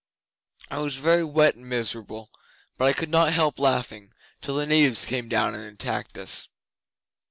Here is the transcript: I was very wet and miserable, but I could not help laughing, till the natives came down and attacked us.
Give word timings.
I 0.71 0.79
was 0.79 0.95
very 0.95 1.23
wet 1.23 1.53
and 1.53 1.69
miserable, 1.69 2.31
but 2.75 2.85
I 2.85 2.93
could 2.93 3.09
not 3.09 3.33
help 3.33 3.59
laughing, 3.59 4.11
till 4.41 4.55
the 4.55 4.65
natives 4.65 5.05
came 5.05 5.29
down 5.29 5.53
and 5.53 5.63
attacked 5.63 6.17
us. 6.17 6.49